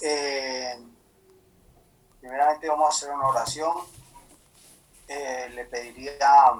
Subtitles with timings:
[0.00, 0.78] Eh,
[2.20, 3.72] primeramente vamos a hacer una oración.
[5.08, 6.52] Eh, le pediría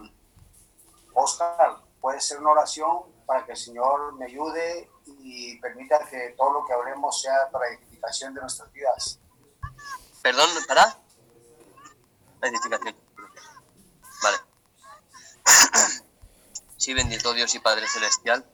[1.15, 6.53] Oscar, puede ser una oración para que el Señor me ayude y permita que todo
[6.53, 9.19] lo que hablemos sea para edificación de nuestras vidas.
[10.23, 10.99] Perdón, ¿para?
[12.41, 12.97] La edificación.
[14.23, 14.39] Vale.
[16.77, 18.47] Sí, bendito Dios y Padre Celestial.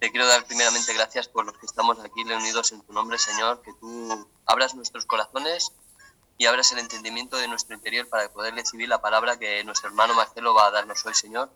[0.00, 3.60] Te quiero dar primeramente gracias por los que estamos aquí reunidos en tu nombre, Señor,
[3.60, 5.72] que tú abras nuestros corazones
[6.38, 10.14] y abras el entendimiento de nuestro interior para poder recibir la palabra que nuestro hermano
[10.14, 11.50] Marcelo va a darnos hoy, Señor,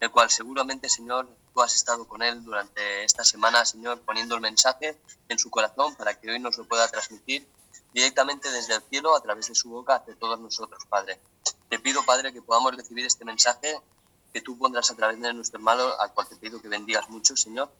[0.00, 4.40] el cual seguramente, Señor, tú has estado con él durante esta semana, Señor, poniendo el
[4.40, 4.98] mensaje
[5.28, 7.46] en su corazón para que hoy nos lo pueda transmitir
[7.92, 11.20] directamente desde el cielo a través de su boca hacia todos nosotros, Padre.
[11.68, 13.78] Te pido, Padre, que podamos recibir este mensaje
[14.32, 17.36] que tú pondrás a través de nuestro hermano, al cual te pido que bendigas mucho,
[17.36, 17.70] Señor,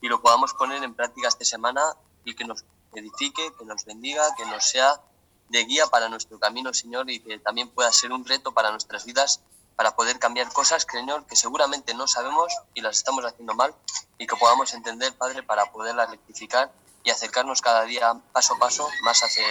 [0.00, 1.82] y lo podamos poner en práctica esta semana
[2.24, 2.64] y que nos
[2.94, 5.00] edifique, que nos bendiga, que nos sea
[5.48, 9.04] de guía para nuestro camino, Señor, y que también pueda ser un reto para nuestras
[9.04, 9.40] vidas,
[9.76, 13.74] para poder cambiar cosas, Señor, que seguramente no sabemos y las estamos haciendo mal,
[14.18, 16.72] y que podamos entender, Padre, para poderlas rectificar
[17.04, 19.44] y acercarnos cada día paso a paso más hacia,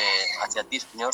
[0.44, 1.14] hacia ti, Señor,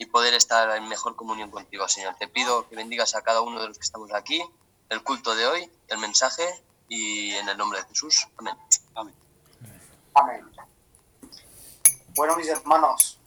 [0.00, 2.16] y poder estar en mejor comunión contigo, Señor.
[2.18, 4.42] Te pido que bendigas a cada uno de los que estamos aquí,
[4.88, 6.42] el culto de hoy, el mensaje,
[6.88, 8.26] y en el nombre de Jesús.
[8.38, 8.56] Amén.
[8.94, 9.14] Amén.
[10.14, 10.50] Amén.
[12.16, 13.20] Bueno, mis hermanos,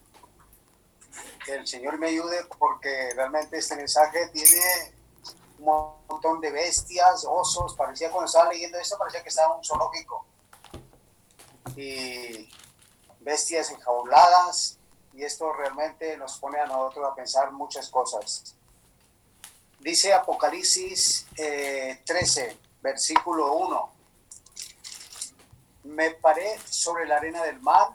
[1.44, 4.94] que el Señor me ayude porque realmente este mensaje tiene
[5.60, 5.66] un
[6.08, 10.26] montón de bestias, osos, parecía cuando estaba leyendo esto, parecía que estaba en un zoológico.
[11.76, 12.50] Y
[13.20, 14.80] bestias enjauladas,
[15.14, 18.56] y esto realmente nos pone a nosotros a pensar muchas cosas.
[19.78, 23.92] Dice Apocalipsis 13, eh, versículo 1.
[25.84, 27.88] Me paré sobre la arena del mar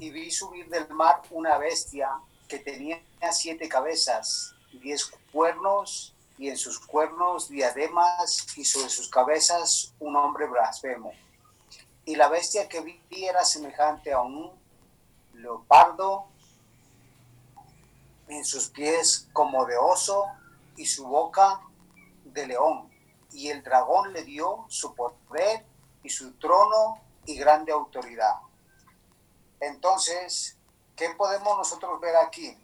[0.00, 2.10] y vi subir del mar una bestia
[2.48, 9.92] que tenía siete cabezas, diez cuernos, y en sus cuernos diademas, y sobre sus cabezas
[9.98, 11.12] un hombre blasfemo.
[12.04, 14.50] Y la bestia que vi era semejante a un
[15.34, 16.28] leopardo,
[18.28, 20.26] en sus pies como de oso,
[20.78, 21.60] y su boca
[22.24, 22.88] de león.
[23.32, 25.66] Y el dragón le dio su poder
[26.02, 28.36] y su trono y grande autoridad.
[29.60, 30.56] Entonces,
[30.96, 32.56] ¿qué podemos nosotros ver aquí?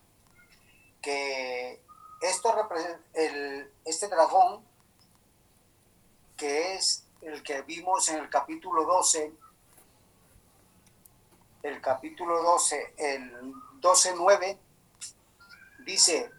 [1.02, 1.82] Que
[2.22, 2.54] esto
[3.12, 4.64] el, este dragón,
[6.36, 9.32] que es el que vimos en el capítulo 12,
[11.64, 14.58] el capítulo 12, el 12.9,
[15.84, 16.30] dice,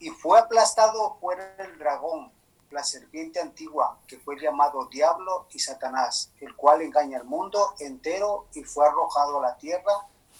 [0.00, 2.32] y fue aplastado fuera el dragón,
[2.70, 8.46] la serpiente antigua, que fue llamado Diablo y Satanás, el cual engaña al mundo entero
[8.54, 9.92] y fue arrojado a la tierra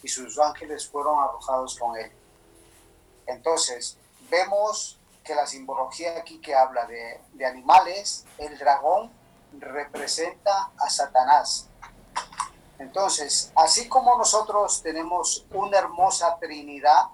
[0.03, 2.10] y sus ángeles fueron arrojados con él.
[3.26, 3.98] Entonces,
[4.31, 9.12] vemos que la simbología aquí que habla de, de animales, el dragón
[9.59, 11.69] representa a Satanás.
[12.78, 17.04] Entonces, así como nosotros tenemos una hermosa Trinidad,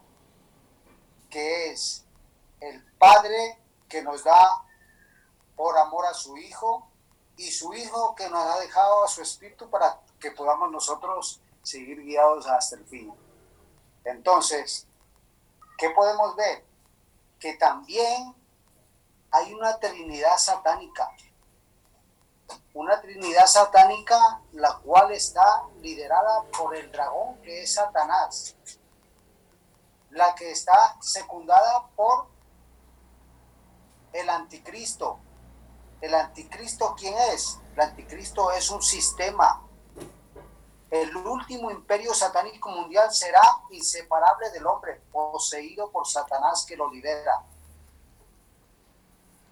[1.30, 2.04] que es
[2.60, 3.58] el Padre
[3.88, 4.64] que nos da
[5.56, 6.88] por amor a su Hijo
[7.36, 12.02] y su Hijo que nos ha dejado a su Espíritu para que podamos nosotros seguir
[12.02, 13.12] guiados hasta el fin.
[14.04, 14.86] Entonces,
[15.76, 16.64] ¿qué podemos ver?
[17.38, 18.34] Que también
[19.30, 21.10] hay una Trinidad satánica.
[22.72, 28.56] Una Trinidad satánica la cual está liderada por el dragón que es Satanás.
[30.10, 32.26] La que está secundada por
[34.12, 35.20] el anticristo,
[36.00, 37.58] ¿El anticristo quién es?
[37.74, 39.62] El anticristo es un sistema.
[40.90, 47.42] El último imperio satánico mundial será inseparable del hombre, poseído por Satanás que lo lidera.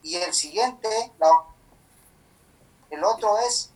[0.03, 0.89] Y el siguiente,
[2.91, 3.71] el otro es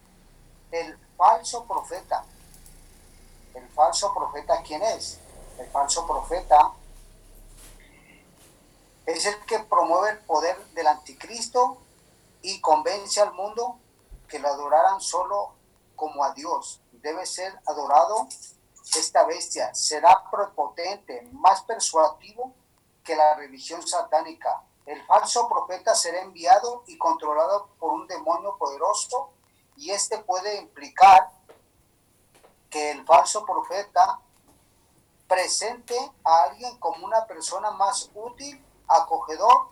[0.70, 2.24] el falso profeta.
[3.52, 5.18] ¿El falso profeta quién es?
[5.60, 6.72] El falso profeta
[9.04, 11.76] es el que promueve el poder del anticristo
[12.40, 13.78] y convence al mundo
[14.26, 15.52] que lo adoraran solo
[15.96, 16.80] como a Dios.
[16.92, 18.26] Debe ser adorado
[18.96, 19.74] esta bestia.
[19.74, 22.54] Será prepotente, más persuasivo
[23.04, 24.62] que la religión satánica.
[24.86, 29.28] El falso profeta será enviado y controlado por un demonio poderoso
[29.76, 31.30] y este puede implicar
[32.70, 34.20] que el falso profeta
[35.30, 35.94] presente
[36.24, 39.68] a alguien como una persona más útil, acogedor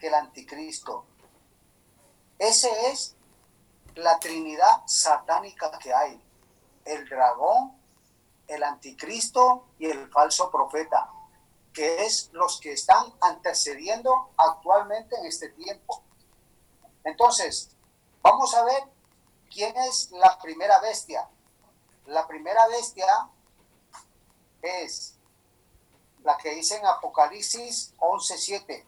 [0.00, 1.04] que el anticristo.
[2.38, 3.14] Esa es
[3.96, 6.24] la trinidad satánica que hay.
[6.86, 7.78] El dragón,
[8.48, 11.10] el anticristo y el falso profeta,
[11.74, 16.02] que es los que están antecediendo actualmente en este tiempo.
[17.04, 17.76] Entonces,
[18.22, 18.84] vamos a ver
[19.50, 21.28] quién es la primera bestia.
[22.06, 23.28] La primera bestia
[24.64, 25.14] es
[26.22, 28.84] la que dice en Apocalipsis 11:7.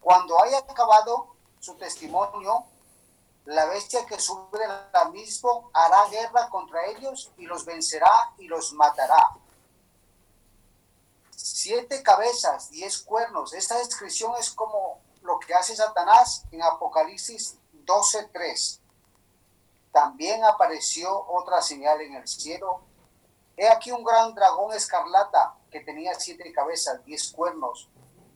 [0.00, 2.64] Cuando haya acabado su testimonio,
[3.44, 8.72] la bestia que sube del abismo hará guerra contra ellos y los vencerá y los
[8.72, 9.36] matará.
[11.34, 13.52] Siete cabezas, diez cuernos.
[13.52, 18.80] Esta descripción es como lo que hace Satanás en Apocalipsis 12:3.
[19.92, 22.82] También apareció otra señal en el cielo.
[23.60, 27.90] He aquí un gran dragón escarlata que tenía siete cabezas, diez cuernos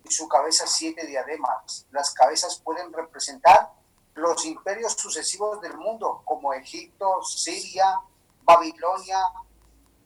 [0.05, 1.87] y su cabeza siete diademas.
[1.93, 3.73] Las cabezas pueden representar
[4.12, 8.03] los imperios sucesivos del mundo, como Egipto, Siria,
[8.43, 9.19] Babilonia,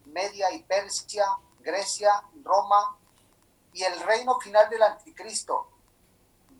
[0.04, 1.26] Media y Persia,
[1.58, 2.96] Grecia, Roma
[3.72, 5.68] y el reino final del anticristo.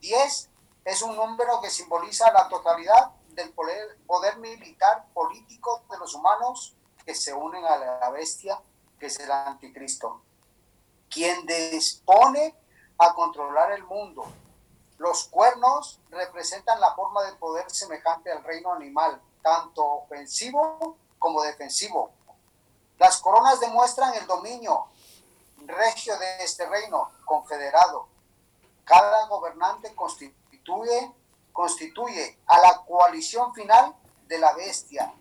[0.01, 0.51] Diez
[0.85, 6.75] es un número que simboliza la totalidad del poder, poder militar político de los humanos
[7.09, 8.61] que se unen a la bestia
[9.01, 10.21] que es el anticristo,
[11.09, 12.55] quien dispone
[12.99, 14.27] a controlar el mundo.
[14.99, 22.11] Los cuernos representan la forma de poder semejante al reino animal, tanto ofensivo como defensivo.
[22.99, 24.89] Las coronas demuestran el dominio
[25.65, 28.07] regio de este reino confederado.
[28.85, 31.11] Cada gobernante constituye,
[31.55, 33.97] constituye a la coalición final
[34.27, 35.15] de la bestia.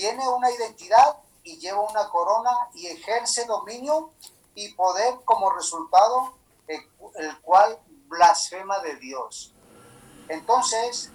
[0.00, 4.12] Tiene una identidad y lleva una corona y ejerce dominio
[4.54, 6.38] y poder como resultado
[6.68, 9.52] el, cual blasfema de Dios.
[10.28, 11.10] Entonces,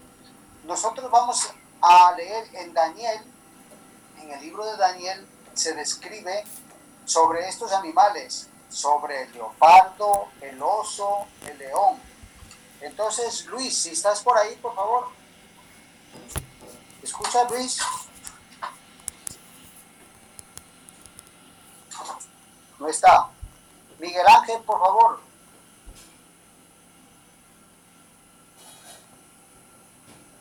[0.65, 1.49] nosotros vamos
[1.81, 3.21] a leer en Daniel,
[4.21, 6.43] en el libro de Daniel se describe
[7.05, 11.99] sobre estos animales, sobre el leopardo, el oso, el león.
[12.81, 15.07] Entonces, Luis, si estás por ahí, por favor.
[17.01, 17.79] Escucha, Luis.
[22.79, 23.29] No está.
[23.99, 25.19] Miguel Ángel, por favor.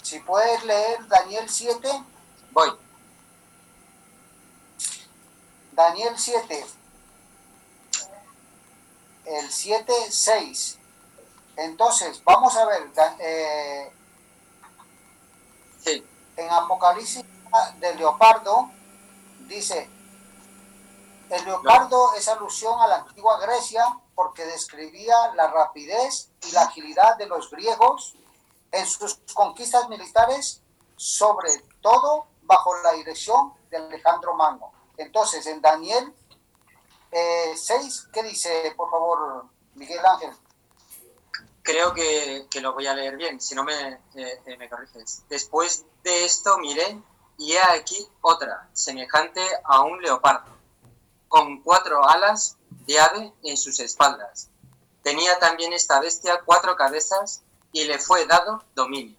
[0.03, 1.89] Si puedes leer Daniel 7.
[2.53, 2.71] Voy.
[5.73, 6.67] Daniel 7.
[9.25, 10.79] El 7, 6.
[11.57, 12.91] Entonces, vamos a ver.
[13.21, 13.93] Eh,
[15.83, 16.05] sí.
[16.37, 17.25] En Apocalipsis
[17.81, 18.71] del leopardo
[19.49, 19.89] dice,
[21.31, 27.17] el leopardo es alusión a la antigua Grecia porque describía la rapidez y la agilidad
[27.17, 28.15] de los griegos
[28.71, 30.63] en sus conquistas militares,
[30.97, 31.51] sobre
[31.81, 34.73] todo bajo la dirección de Alejandro Magno.
[34.97, 36.15] Entonces, en Daniel
[37.11, 40.33] 6, eh, ¿qué dice, por favor, Miguel Ángel?
[41.63, 45.23] Creo que, lo voy a leer bien, si no me, eh, eh, me corriges.
[45.29, 47.01] Después de esto miré
[47.39, 50.54] y he aquí otra, semejante a un leopardo,
[51.35, 54.51] con cuatro alas de ave en sus espaldas.
[55.03, 57.43] Tenía también esta bestia cuatro cabezas
[57.73, 59.19] y le fue dado dominio.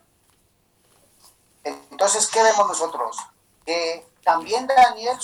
[1.61, 3.17] Entonces, ¿qué vemos nosotros?
[3.65, 5.17] Que también Daniel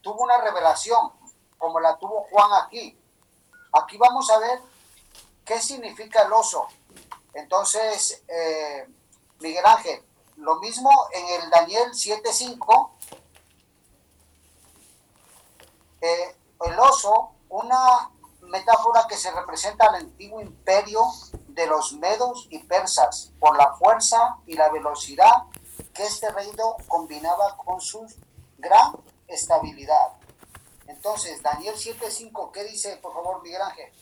[0.00, 1.12] tuvo una revelación,
[1.56, 2.98] como la tuvo Juan aquí.
[3.74, 4.58] Aquí vamos a ver
[5.44, 6.66] qué significa el oso.
[7.32, 8.88] Entonces, eh,
[9.38, 10.02] Miguel Ángel,
[10.34, 12.90] lo mismo en el Daniel 7.5,
[16.00, 16.36] eh,
[16.66, 18.10] el oso, una
[18.42, 21.02] metáfora que se representa al antiguo imperio
[21.48, 25.44] de los medos y persas por la fuerza y la velocidad
[25.92, 28.06] que este reino combinaba con su
[28.58, 30.12] gran estabilidad.
[30.86, 33.92] Entonces, Daniel 7.5, ¿qué dice, por favor, Miguel Ángel?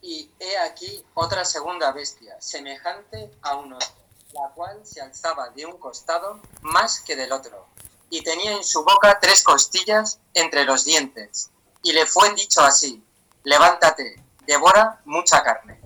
[0.00, 3.88] Y he aquí otra segunda bestia, semejante a un otro,
[4.32, 7.66] la cual se alzaba de un costado más que del otro,
[8.10, 11.50] y tenía en su boca tres costillas entre los dientes,
[11.82, 13.02] y le fue dicho así,
[13.42, 15.80] levántate, devora mucha carne.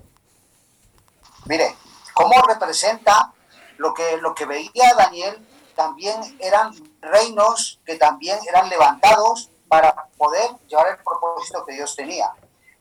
[1.45, 1.75] Mire,
[2.13, 3.33] cómo representa
[3.77, 10.51] lo que, lo que veía Daniel, también eran reinos que también eran levantados para poder
[10.67, 12.31] llevar el propósito que Dios tenía.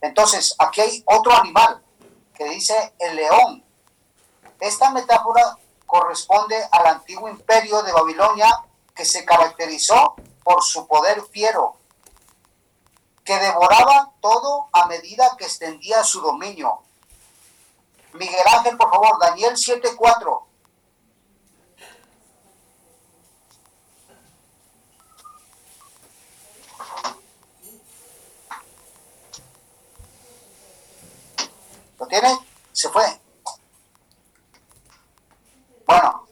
[0.00, 1.82] Entonces, aquí hay otro animal
[2.34, 3.64] que dice el león.
[4.58, 5.56] Esta metáfora
[5.86, 8.48] corresponde al antiguo imperio de Babilonia
[9.00, 10.14] que se caracterizó
[10.44, 11.74] por su poder fiero,
[13.24, 16.82] que devoraba todo a medida que extendía su dominio.
[18.12, 20.42] Miguel Ángel, por favor, Daniel 7.4.
[32.00, 32.38] ¿Lo tiene?
[32.72, 33.18] Se fue.
[35.86, 36.26] Bueno.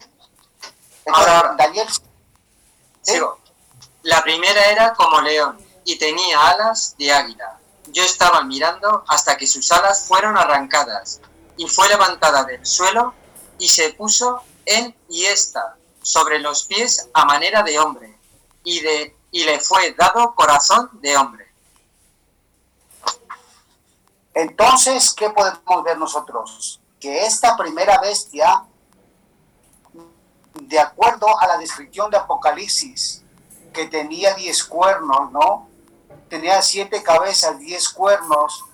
[1.07, 1.89] Entonces, Daniel
[3.09, 3.39] Sigo.
[4.03, 7.59] La primera era como león y tenía alas de águila.
[7.87, 11.21] Yo estaba mirando hasta que sus alas fueron arrancadas
[11.57, 13.15] y fue levantada del suelo
[13.59, 18.19] y se puso en y esta sobre los pies a manera de hombre
[18.63, 21.51] y, de, y le fue dado corazón de hombre.
[24.35, 26.81] Entonces, ¿qué podemos ver nosotros?
[27.01, 28.65] Que esta primera bestia,
[31.59, 33.23] descripción de Apocalipsis,
[33.73, 35.69] que tenía diez cuernos, ¿no?
[36.29, 38.65] Tenía siete cabezas, diez cuernos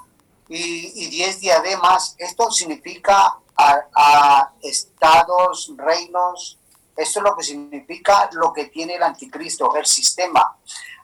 [0.48, 2.14] y, diez diademas.
[2.18, 6.58] Esto significa a, a estados, reinos.
[6.96, 10.56] Esto es lo que significa lo que tiene el anticristo, el sistema.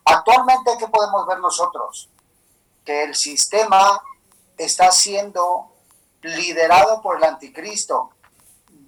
[0.05, 2.09] Actualmente, ¿qué podemos ver nosotros?
[2.85, 4.01] Que el sistema
[4.57, 5.71] está siendo
[6.23, 8.11] liderado por el anticristo.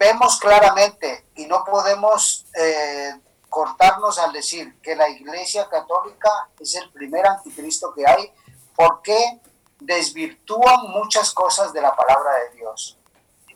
[0.03, 3.15] Vemos claramente y no podemos eh,
[3.49, 8.33] cortarnos al decir que la Iglesia Católica es el primer anticristo que hay
[8.75, 9.41] porque
[9.79, 12.99] desvirtúan muchas cosas de la palabra de Dios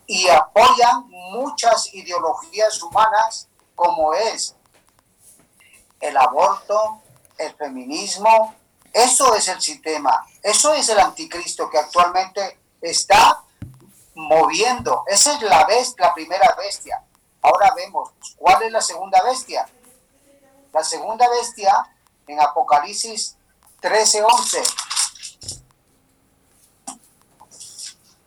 [0.07, 4.55] y apoyan muchas ideologías humanas como es
[5.99, 7.03] el aborto,
[7.39, 8.55] el feminismo,
[8.93, 13.43] eso es el sistema, eso es el anticristo que actualmente está
[14.17, 15.05] moviendo.
[15.07, 17.05] Esa es la, bestia, la primera bestia.
[17.41, 19.69] Ahora vemos, ¿cuál es la segunda bestia?
[20.73, 21.73] La segunda bestia
[22.27, 23.37] en Apocalipsis
[23.81, 24.63] 13:11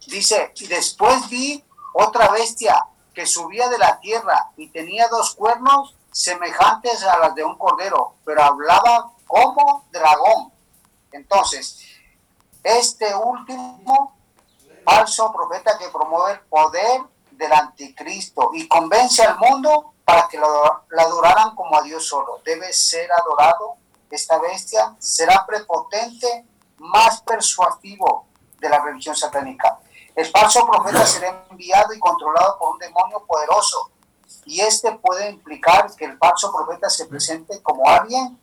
[0.08, 5.96] dice, y después vi otra bestia que subía de la tierra y tenía dos cuernos
[6.12, 10.52] semejantes a las de un cordero, pero hablaba como dragón
[11.12, 11.80] entonces,
[12.64, 14.16] este último
[14.90, 20.84] falso profeta que promueve el poder del anticristo y convence al mundo para que lo,
[20.98, 22.42] adoraran como a Dios solo.
[22.44, 23.76] Debe ser adorado
[24.10, 26.46] esta bestia, será prepotente,
[26.78, 28.26] más persuasivo
[28.60, 29.80] de la religión satánica.
[30.16, 33.92] El falso profeta será enviado y controlado por un demonio poderoso
[34.46, 38.40] y este puede implicar que el falso profeta se presente como alguien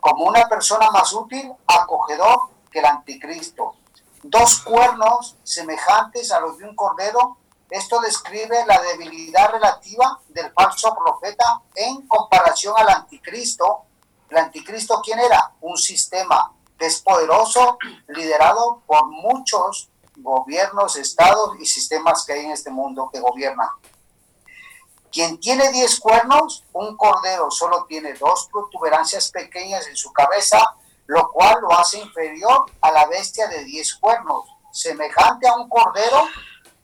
[0.00, 2.40] como una persona más útil, acogedor
[2.70, 3.74] que el anticristo.
[4.22, 7.38] Dos cuernos semejantes a los de un cordero.
[7.70, 13.84] Esto describe la debilidad relativa del falso profeta en comparación al anticristo.
[14.28, 15.52] ¿El anticristo quién era?
[15.62, 23.08] Un sistema despoderoso liderado por muchos gobiernos, estados y sistemas que hay en este mundo
[23.12, 23.68] que gobiernan.
[25.10, 30.58] Quien tiene diez cuernos, un cordero solo tiene dos protuberancias pequeñas en su cabeza,
[31.10, 34.44] lo cual lo hace inferior a la bestia de diez cuernos.
[34.70, 36.28] Semejante a un cordero,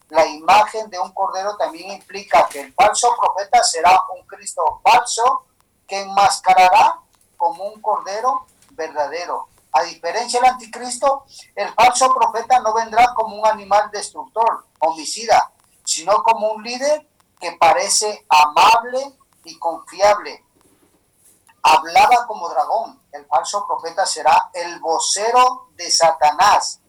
[0.09, 5.45] la imagen de un cordero también implica que el falso profeta será un Cristo falso
[5.87, 6.99] que enmascarará
[7.37, 9.47] como un cordero verdadero.
[9.71, 15.53] A diferencia del anticristo, el falso profeta no vendrá como un animal destructor, homicida,
[15.85, 19.13] sino como un líder que parece amable
[19.45, 20.45] y confiable.
[21.69, 23.03] Hablaba como dragón.
[23.11, 26.81] El falso profeta será el vocero de Satanás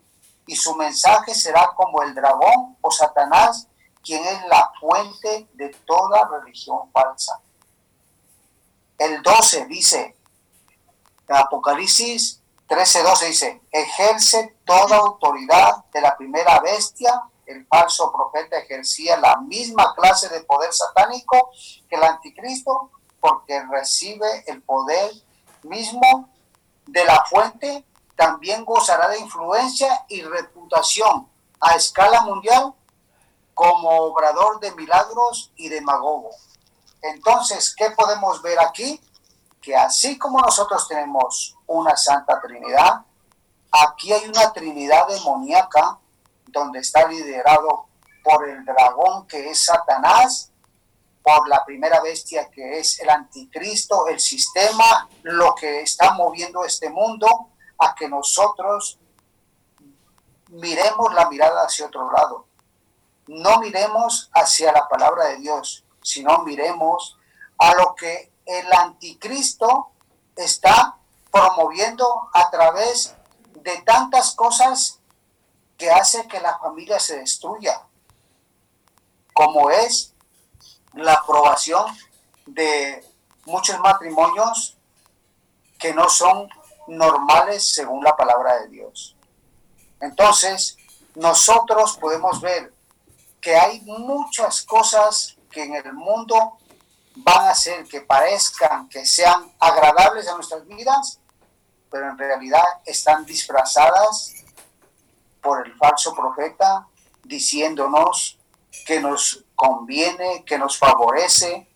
[0.46, 3.68] y su mensaje será como el dragón o Satanás,
[4.04, 7.42] quien es la fuente de toda religión falsa.
[9.00, 10.16] El 12 dice,
[11.28, 19.38] Apocalipsis 13:12 dice, ejerce toda autoridad de la primera bestia el falso profeta ejercía la
[19.38, 21.50] misma clase de poder satánico
[21.90, 22.92] que el anticristo
[23.28, 25.12] porque recibe el poder
[25.64, 26.30] mismo
[26.86, 31.28] de la fuente, también gozará de influencia y reputación
[31.60, 32.74] a escala mundial
[33.54, 36.30] como obrador de milagros y demagogo.
[37.02, 39.02] Entonces, ¿qué podemos ver aquí?
[39.62, 43.02] Que así como nosotros tenemos una Santa Trinidad,
[43.72, 45.98] aquí hay una Trinidad demoníaca
[46.46, 47.88] donde está liderado
[48.24, 50.52] por el dragón que es Satanás,
[51.28, 56.90] por la primera bestia que es el anticristo, el sistema, lo que está moviendo este
[56.90, 58.98] mundo a que nosotros
[60.48, 62.48] miremos la mirada hacia otro lado.
[63.28, 67.18] No miremos hacia la palabra de Dios, sino miremos
[67.58, 69.92] a lo que el anticristo
[70.34, 70.96] está
[71.30, 73.18] promoviendo a través
[73.52, 75.02] de tantas cosas
[75.78, 77.82] que hace que la familia se destruya,
[79.34, 80.14] como es
[81.04, 81.86] la aprobación
[82.46, 83.04] de
[83.46, 84.78] muchos matrimonios
[85.80, 86.50] que no son
[86.88, 89.16] normales según la palabra de Dios.
[90.00, 90.78] Entonces,
[91.16, 92.74] nosotros podemos ver
[93.42, 96.58] que hay muchas cosas que en el mundo
[97.16, 101.20] van a hacer que parezcan, que sean agradables a nuestras vidas,
[101.90, 104.34] pero en realidad están disfrazadas
[105.42, 106.88] por el falso profeta
[107.24, 108.38] diciéndonos
[108.86, 111.68] que nos conviene, que nos favorece.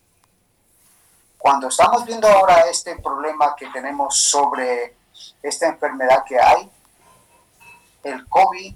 [1.36, 4.96] Cuando estamos viendo ahora este problema que tenemos sobre
[5.42, 6.70] esta enfermedad que hay,
[8.04, 8.74] el COVID,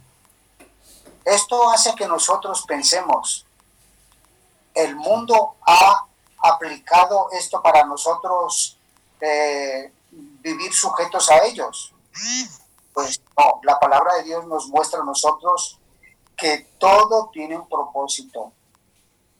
[1.24, 3.46] esto hace que nosotros pensemos,
[4.74, 6.04] el mundo ha
[6.38, 8.76] aplicado esto para nosotros
[9.20, 11.94] eh, vivir sujetos a ellos.
[12.92, 15.78] Pues no, la palabra de Dios nos muestra a nosotros
[16.36, 18.52] que todo tiene un propósito.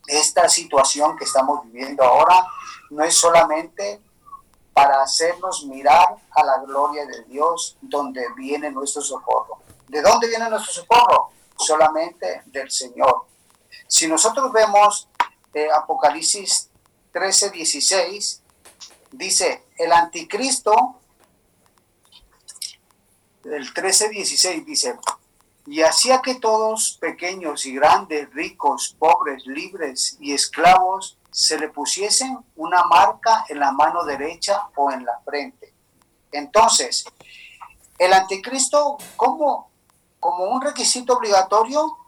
[0.07, 2.47] Esta situación que estamos viviendo ahora
[2.91, 4.01] no es solamente
[4.73, 9.63] para hacernos mirar a la gloria de Dios donde viene nuestro socorro.
[9.89, 11.31] ¿De dónde viene nuestro socorro?
[11.57, 13.25] Solamente del Señor.
[13.89, 15.09] Si nosotros vemos
[15.55, 16.69] eh, Apocalipsis
[17.13, 18.43] 13, 16,
[19.13, 20.97] dice, el anticristo,
[23.45, 24.99] el 13, 16 dice,
[25.67, 32.39] y hacía que todos, pequeños y grandes, ricos, pobres, libres y esclavos, se le pusiesen
[32.55, 35.75] una marca en la mano derecha o en la frente.
[36.31, 37.05] Entonces,
[37.99, 39.71] el anticristo, como,
[40.21, 41.99] como un requisito obligatorio,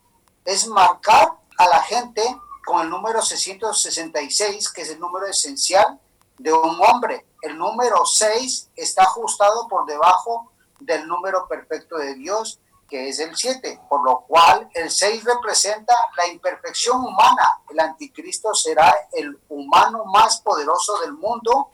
[0.45, 2.23] es marcar a la gente
[2.65, 5.99] con el número 666, que es el número esencial
[6.38, 7.27] de un hombre.
[7.43, 13.37] El número 6 está ajustado por debajo del número perfecto de Dios que es el
[13.37, 17.61] 7, por lo cual el 6 representa la imperfección humana.
[17.68, 21.71] El anticristo será el humano más poderoso del mundo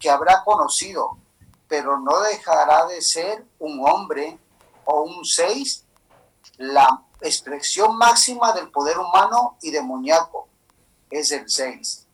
[0.00, 1.18] que habrá conocido,
[1.68, 4.38] pero no dejará de ser un hombre
[4.86, 5.84] o un 6,
[6.56, 10.48] la expresión máxima del poder humano y demoníaco
[11.10, 12.06] es el 6,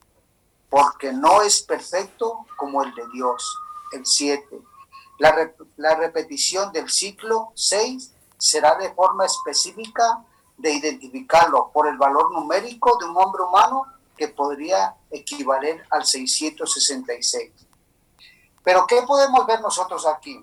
[0.69, 3.57] porque no es perfecto como el de Dios,
[3.93, 4.45] el 7.
[5.19, 10.25] La, la repetición del ciclo 6 será de forma específica
[10.57, 17.53] de identificarlo por el valor numérico de un hombre humano que podría equivaler al 666.
[18.63, 20.43] Pero ¿qué podemos ver nosotros aquí?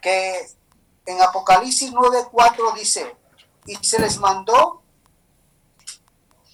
[0.00, 0.48] Que
[1.06, 3.16] en Apocalipsis 9:4 dice,
[3.66, 4.82] y se les mandó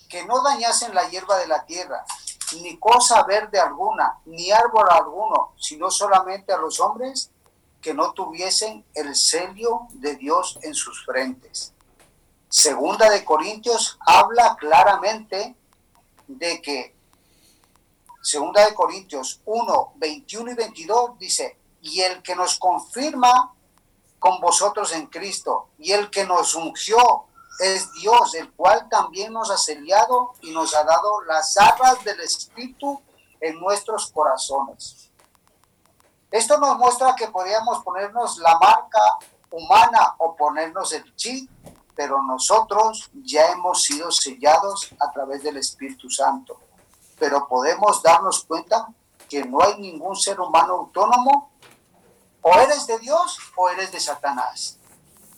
[0.08, 2.04] que no dañasen la hierba de la tierra,
[2.62, 7.30] ni cosa verde alguna, ni árbol alguno, sino solamente a los hombres
[7.84, 11.74] que no tuviesen el celio de Dios en sus frentes.
[12.48, 15.54] Segunda de Corintios habla claramente
[16.26, 16.96] de que,
[18.22, 23.54] segunda de Corintios 1, 21 y 22 dice, y el que nos confirma
[24.18, 27.26] con vosotros en Cristo, y el que nos ungió
[27.60, 32.20] es Dios, el cual también nos ha sellado y nos ha dado las arras del
[32.20, 33.02] Espíritu
[33.42, 35.10] en nuestros corazones.
[36.34, 38.98] Esto nos muestra que podíamos ponernos la marca
[39.52, 41.48] humana o ponernos el chip,
[41.94, 46.58] pero nosotros ya hemos sido sellados a través del Espíritu Santo.
[47.20, 48.88] Pero podemos darnos cuenta
[49.28, 51.52] que no hay ningún ser humano autónomo.
[52.42, 54.80] O eres de Dios o eres de Satanás.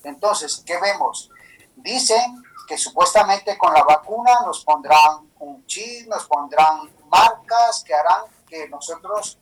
[0.03, 1.29] Entonces, ¿qué vemos?
[1.77, 8.23] Dicen que supuestamente con la vacuna nos pondrán un chip, nos pondrán marcas que harán
[8.49, 9.39] que nosotros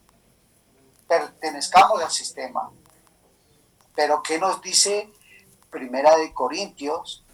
[1.07, 2.71] pertenezcamos al sistema.
[3.95, 5.13] Pero ¿qué nos dice
[5.71, 7.25] Primera de Corintios?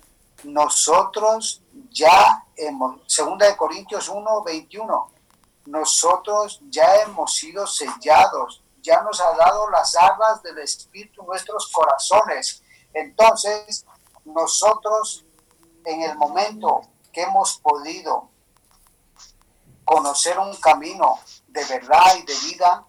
[0.44, 5.12] Nosotros ya hemos, Segunda de Corintios 1, 21,
[5.66, 12.62] nosotros ya hemos sido sellados, ya nos ha dado las armas del Espíritu nuestros corazones.
[12.94, 13.84] Entonces,
[14.24, 15.24] nosotros
[15.84, 18.30] en el momento que hemos podido
[19.84, 22.86] conocer un camino de verdad y de vida,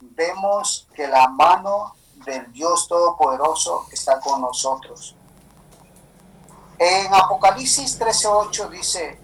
[0.00, 5.14] vemos que la mano del Dios Todopoderoso está con nosotros.
[6.78, 9.18] En Apocalipsis 13:8 dice,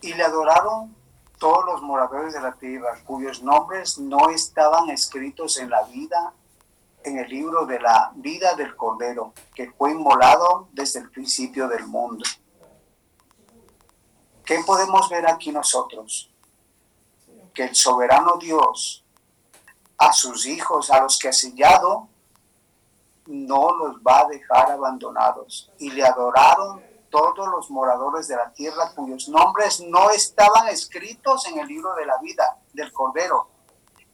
[0.00, 0.96] y le adoraron
[1.38, 6.32] todos los moradores de la tierra, cuyos nombres no estaban escritos en la vida,
[7.04, 11.86] en el libro de la vida del Cordero, que fue inmolado desde el principio del
[11.86, 12.24] mundo.
[14.48, 16.30] ¿Qué podemos ver aquí nosotros?
[17.52, 19.04] Que el soberano Dios
[19.98, 22.08] a sus hijos, a los que ha sellado,
[23.26, 25.70] no los va a dejar abandonados.
[25.78, 31.58] Y le adoraron todos los moradores de la tierra cuyos nombres no estaban escritos en
[31.58, 33.50] el libro de la vida del Cordero,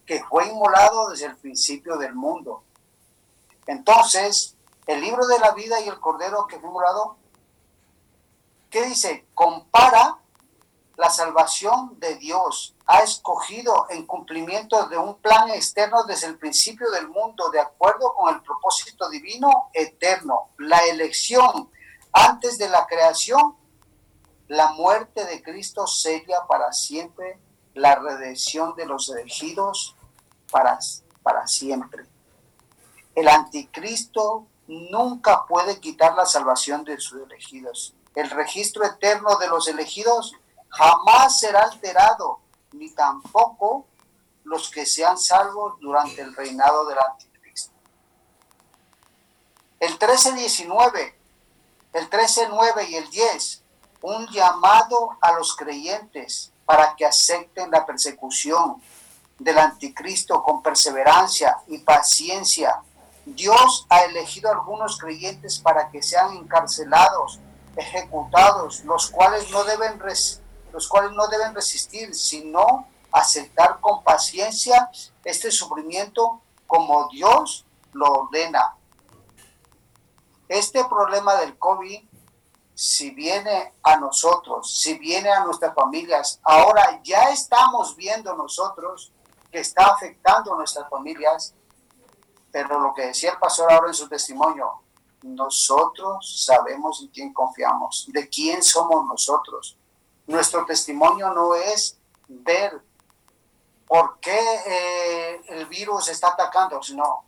[0.04, 2.64] que fue inmolado desde el principio del mundo.
[3.68, 4.56] Entonces,
[4.88, 7.18] el libro de la vida y el cordero que fue inmolado,
[8.68, 9.28] ¿qué dice?
[9.32, 10.18] Compara
[10.96, 12.74] la salvación de Dios.
[12.86, 18.14] Ha escogido en cumplimiento de un plan externo desde el principio del mundo, de acuerdo
[18.14, 20.50] con el propósito divino eterno.
[20.58, 21.70] La elección
[22.12, 23.56] antes de la creación,
[24.48, 27.38] la muerte de Cristo sella para siempre
[27.74, 29.96] la redención de los elegidos
[30.50, 30.78] para,
[31.22, 32.04] para siempre.
[33.16, 37.94] El anticristo nunca puede quitar la salvación de sus elegidos.
[38.14, 40.36] El registro eterno de los elegidos
[40.76, 42.40] jamás será alterado,
[42.72, 43.86] ni tampoco
[44.42, 47.72] los que sean salvos durante el reinado del anticristo.
[49.78, 51.14] El 13.19,
[51.92, 53.62] el 13.9 y el 10,
[54.02, 58.82] un llamado a los creyentes para que acepten la persecución
[59.38, 62.80] del anticristo con perseverancia y paciencia.
[63.24, 67.38] Dios ha elegido a algunos creyentes para que sean encarcelados,
[67.76, 69.98] ejecutados, los cuales no deben,
[70.74, 74.90] los cuales no deben resistir, sino aceptar con paciencia
[75.24, 78.76] este sufrimiento como Dios lo ordena.
[80.48, 82.04] Este problema del COVID
[82.74, 89.12] si viene a nosotros, si viene a nuestras familias, ahora ya estamos viendo nosotros
[89.50, 91.54] que está afectando a nuestras familias,
[92.50, 94.82] pero lo que decía el pastor ahora en su testimonio,
[95.22, 99.78] nosotros sabemos en quién confiamos, de quién somos nosotros.
[100.26, 102.80] Nuestro testimonio no es ver
[103.86, 107.24] por qué eh, el virus está atacando, sino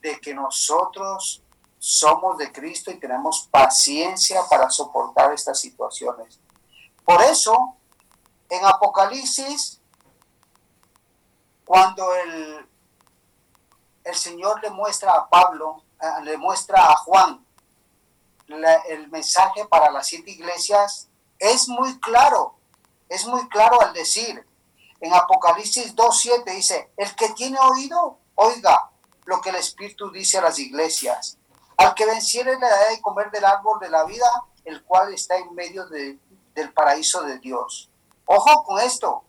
[0.00, 1.42] de que nosotros
[1.78, 6.40] somos de Cristo y tenemos paciencia para soportar estas situaciones.
[7.04, 7.76] Por eso,
[8.48, 9.80] en Apocalipsis,
[11.64, 12.68] cuando el,
[14.04, 17.44] el Señor le muestra a Pablo, eh, le muestra a Juan
[18.88, 21.09] el mensaje para las siete iglesias,
[21.40, 22.54] es muy claro,
[23.08, 24.46] es muy claro al decir,
[25.00, 28.90] en Apocalipsis 2.7 dice, el que tiene oído, oiga
[29.24, 31.38] lo que el Espíritu dice a las iglesias.
[31.76, 34.26] Al que venciere le daré de comer del árbol de la vida,
[34.64, 37.90] el cual está en medio del paraíso de Dios.
[38.26, 39.24] Ojo con esto.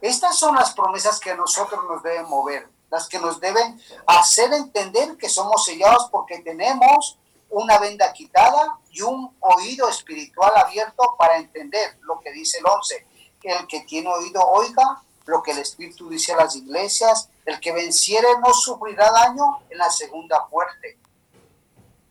[0.00, 4.52] Estas son las promesas que a nosotros nos deben mover, las que nos deben hacer
[4.52, 7.18] entender que somos sellados porque tenemos
[7.50, 13.06] una venda quitada y un oído espiritual abierto para entender lo que dice el 11.
[13.42, 17.72] El que tiene oído oiga lo que el Espíritu dice a las iglesias, el que
[17.72, 20.98] venciere no sufrirá daño en la segunda muerte.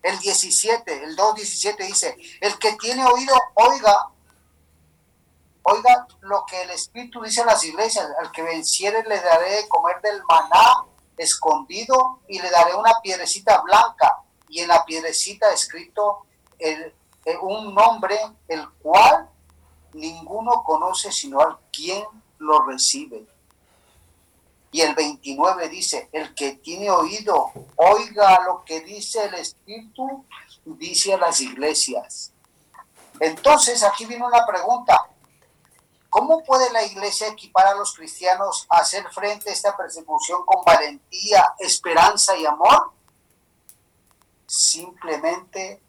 [0.04, 4.10] El 17, el 2.17 dice, el que tiene oído, oiga,
[5.64, 9.68] oiga lo que el Espíritu dice a las iglesias, al que venciere le daré de
[9.70, 10.86] comer del maná
[11.18, 16.28] escondido y le daré una piedrecita blanca y en la piedrecita escrito
[17.42, 19.30] un nombre el cual
[19.94, 22.04] ninguno conoce sino al quien
[22.40, 23.26] lo recibe.
[24.72, 30.26] Y el 29 dice, el que tiene oído, oiga lo que dice el Espíritu,
[30.66, 32.34] dice a las iglesias.
[33.22, 35.10] Entonces, aquí viene una pregunta.
[36.10, 40.64] ¿Cómo puede la iglesia equipar a los cristianos a hacer frente a esta persecución con
[40.66, 42.92] valentía, esperanza y amor?
[44.46, 45.82] Simplemente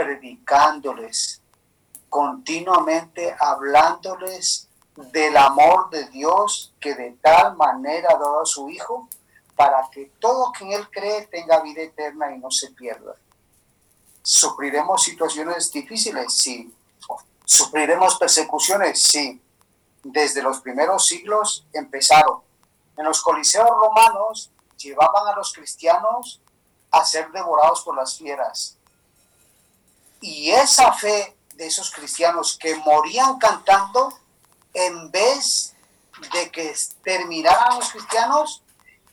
[0.00, 1.42] predicándoles,
[2.08, 9.08] continuamente hablándoles del amor de Dios que de tal manera ha a su Hijo
[9.54, 13.14] para que todo quien Él cree tenga vida eterna y no se pierda.
[14.22, 16.32] ¿Sufriremos situaciones difíciles?
[16.32, 16.74] Sí.
[17.44, 19.02] ¿Sufriremos persecuciones?
[19.02, 19.42] Sí.
[20.02, 22.40] Desde los primeros siglos empezaron.
[22.96, 26.40] En los coliseos romanos llevaban a los cristianos
[26.90, 28.79] a ser devorados por las fieras.
[30.20, 34.12] Y esa fe de esos cristianos que morían cantando
[34.74, 35.74] en vez
[36.32, 38.62] de que terminaran los cristianos,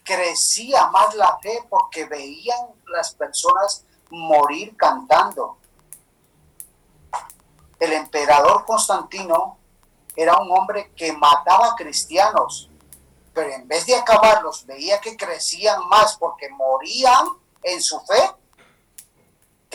[0.03, 5.57] crecía más la fe porque veían las personas morir cantando.
[7.79, 9.57] El emperador Constantino
[10.15, 12.69] era un hombre que mataba cristianos,
[13.33, 17.27] pero en vez de acabarlos, veía que crecían más porque morían
[17.61, 18.31] en su fe.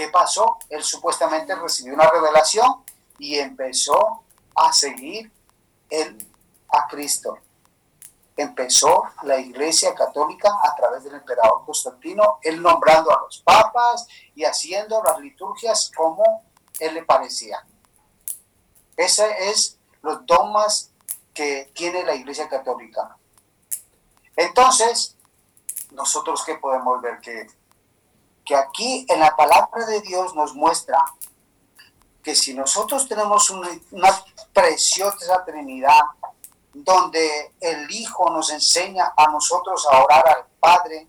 [0.03, 0.59] ¿Qué pasó?
[0.69, 2.83] Él supuestamente recibió una revelación
[3.21, 4.25] y empezó
[4.57, 5.31] a seguir
[6.71, 7.38] a Cristo.
[8.37, 14.43] Empezó la Iglesia Católica a través del emperador Constantino, él nombrando a los papas y
[14.43, 16.25] haciendo las liturgias como
[16.81, 17.65] él le parecía.
[18.97, 20.91] Ese es los dogmas
[21.33, 23.17] que tiene la Iglesia Católica.
[24.35, 25.17] Entonces,
[25.93, 27.47] nosotros qué podemos ver que,
[28.44, 30.98] que aquí en la palabra de Dios nos muestra
[32.22, 36.00] que si nosotros tenemos una, una preciosa Trinidad,
[36.72, 41.09] donde el Hijo nos enseña a nosotros a orar al Padre,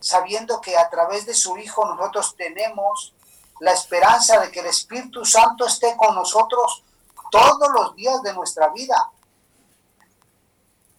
[0.00, 3.14] sabiendo que a través de su Hijo nosotros tenemos
[3.60, 6.82] la esperanza de que el Espíritu Santo esté con nosotros
[7.30, 9.10] todos los días de nuestra vida.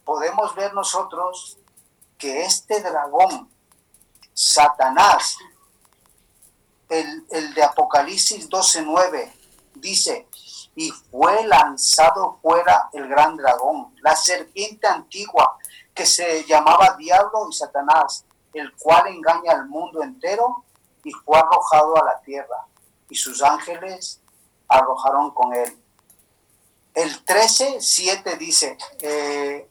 [0.04, 1.58] Podemos ver nosotros
[2.18, 3.50] que este dragón,
[4.36, 5.38] Satanás,
[6.90, 9.32] el, el de Apocalipsis 12.9,
[9.76, 10.28] dice,
[10.74, 15.56] y fue lanzado fuera el gran dragón, la serpiente antigua,
[15.94, 20.64] que se llamaba Diablo y Satanás, el cual engaña al mundo entero,
[21.02, 22.66] y fue arrojado a la tierra,
[23.08, 24.20] y sus ángeles
[24.68, 25.78] arrojaron con él.
[26.92, 29.70] El 13.7 dice, eh,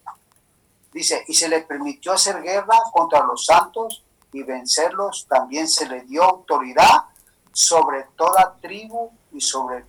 [0.91, 4.04] dice, y se le permitió hacer guerra contra los santos
[4.35, 7.05] y vencerlos, también se le dio autoridad
[7.53, 9.85] sobre toda tribu y sobre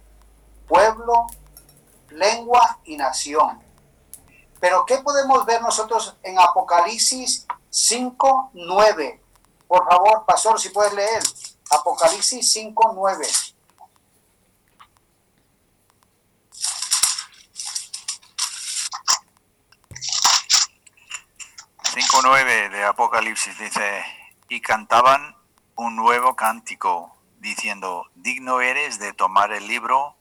[0.69, 1.27] pueblo,
[2.11, 3.61] lengua y nación.
[4.61, 9.21] Pero ¿qué podemos ver nosotros en Apocalipsis 5, 9?
[9.67, 11.23] Por favor, pastor, si puedes leer.
[11.71, 13.27] Apocalipsis 5, 9.
[22.45, 24.05] de Apocalipsis dice,
[24.49, 25.37] y cantaban
[25.75, 30.17] un nuevo cántico, diciendo, digno eres de tomar el libro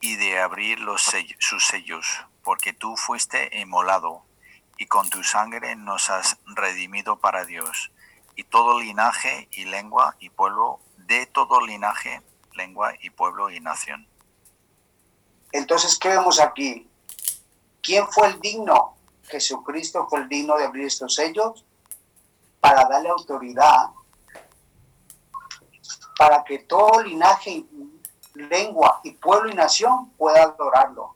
[0.00, 1.02] y de abrir los
[1.38, 2.06] sus sellos,
[2.42, 4.22] porque tú fuiste inmolado,
[4.76, 7.92] y con tu sangre nos has redimido para Dios,
[8.36, 12.22] y todo linaje y lengua y pueblo, de todo linaje,
[12.54, 14.06] lengua y pueblo y nación.
[15.52, 16.88] Entonces, ¿qué vemos aquí?
[17.82, 18.96] ¿Quién fue el digno?
[19.24, 21.64] Jesucristo fue el digno de abrir estos sellos
[22.60, 23.90] para darle autoridad
[26.18, 27.64] para que todo linaje
[28.34, 31.14] lengua y pueblo y nación pueda adorarlo.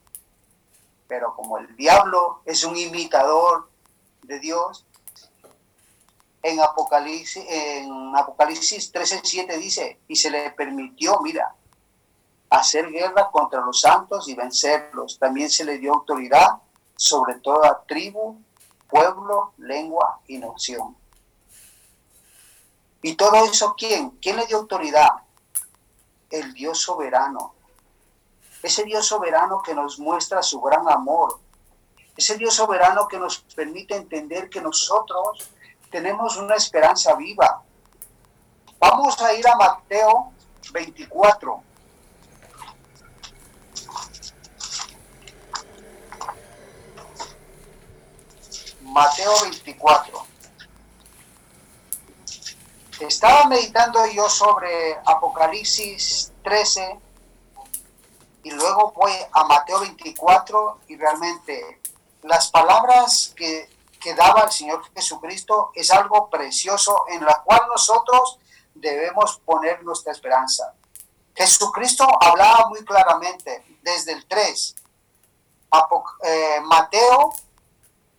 [1.09, 3.69] Pero como el diablo es un imitador
[4.23, 4.87] de Dios,
[6.45, 11.55] en Apocalipsis, en Apocalipsis 13:7 dice, y se le permitió, mira,
[12.51, 15.19] hacer guerra contra los santos y vencerlos.
[15.19, 16.49] También se le dio autoridad
[16.97, 18.41] sobre toda tribu,
[18.89, 20.97] pueblo, lengua y nación.
[23.03, 24.11] ¿Y todo eso quién?
[24.21, 25.11] ¿Quién le dio autoridad?
[26.33, 27.55] el Dios soberano.
[28.63, 31.39] Ese Dios soberano que nos muestra su gran amor.
[32.17, 35.51] Ese Dios soberano que nos permite entender que nosotros
[35.91, 37.63] tenemos una esperanza viva.
[38.79, 40.33] Vamos a ir a Mateo
[40.73, 41.63] 24.
[48.83, 50.32] Mateo 24.
[53.03, 57.01] Estaba meditando yo sobre Apocalipsis 13
[58.45, 61.81] y luego voy a Mateo 24 y realmente
[62.23, 63.69] las palabras que,
[64.01, 68.39] que daba el Señor Jesucristo es algo precioso en la cual nosotros
[68.73, 70.73] debemos poner nuestra esperanza.
[71.35, 74.77] Jesucristo hablaba muy claramente desde el 3,
[76.23, 77.35] eh, Mateo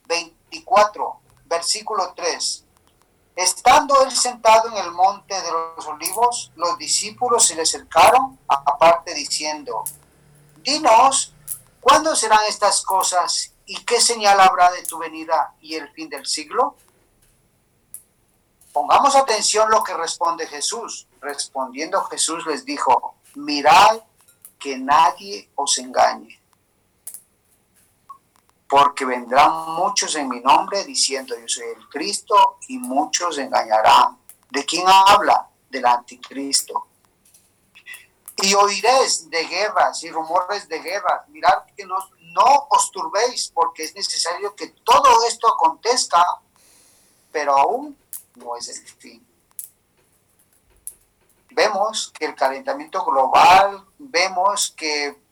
[0.08, 2.66] 24, versículo 3.
[3.36, 9.14] Estando él sentado en el monte de los olivos, los discípulos se le acercaron aparte
[9.14, 9.84] diciendo,
[10.58, 11.34] Dinos,
[11.82, 16.28] ¿cuándo serán estas cosas y qué señal habrá de tu venida y el fin del
[16.28, 16.76] siglo?
[18.72, 21.08] Pongamos atención lo que responde Jesús.
[21.20, 24.02] Respondiendo Jesús les dijo, mirad
[24.60, 26.43] que nadie os engañe
[28.74, 34.18] porque vendrán muchos en mi nombre diciendo yo soy el Cristo y muchos engañarán.
[34.50, 35.48] ¿De quién habla?
[35.70, 36.88] Del anticristo.
[38.38, 41.30] Y oiréis de guerras y rumores de guerras.
[41.30, 46.24] Mirad que no, no os turbéis porque es necesario que todo esto acontezca,
[47.32, 47.96] pero aún
[48.38, 49.28] no es el fin.
[51.52, 55.23] Vemos que el calentamiento global, vemos que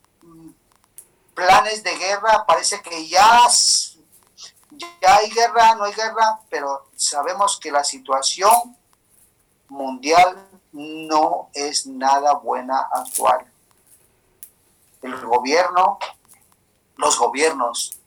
[1.34, 3.48] planes de guerra, parece que ya,
[5.02, 8.78] ya hay guerra, no hay guerra, pero sabemos que la situación
[9.67, 13.46] mundial no es nada buena actual.
[15.02, 15.98] El gobierno,
[16.98, 18.00] los gobiernos,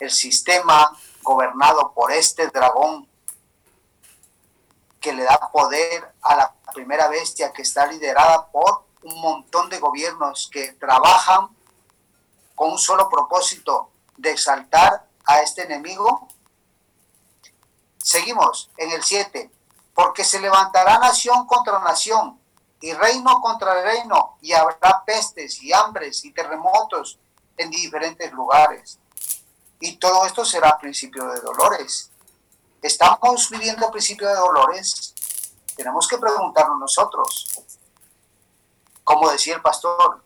[0.00, 3.08] el sistema gobernado por este dragón
[5.00, 9.78] que le da poder a la primera bestia que está liderada por un montón de
[9.78, 11.48] gobiernos que trabajan
[12.60, 16.28] con un solo propósito de exaltar a este enemigo,
[18.02, 19.50] Seguimos en el 7.
[19.94, 22.38] Porque se levantará nación contra nación
[22.82, 27.18] y reino contra reino y habrá pestes y hambres y terremotos
[27.56, 28.98] en diferentes lugares.
[29.80, 32.10] Y todo esto será principio de dolores.
[32.82, 35.14] ¿Estamos viviendo principio de dolores?
[35.76, 37.46] Tenemos que preguntarnos nosotros.
[39.02, 40.22] Como decía el pastor,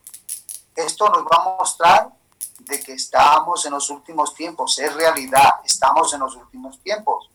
[0.74, 2.23] esto nos va a mostrar
[2.60, 7.30] de que estamos en los últimos tiempos, es realidad, estamos en los últimos tiempos.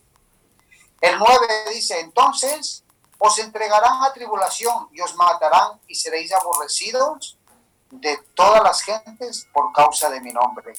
[1.02, 2.84] El 9 dice, entonces
[3.18, 7.38] os entregarán a tribulación y os matarán y seréis aborrecidos
[7.92, 10.74] de todas las gentes por causa de mi nombre.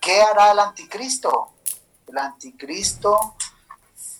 [0.00, 1.52] ¿Qué hará el anticristo?
[2.06, 3.34] El anticristo